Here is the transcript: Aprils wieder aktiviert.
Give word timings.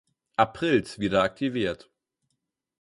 Aprils 0.37 0.97
wieder 0.97 1.21
aktiviert. 1.21 1.91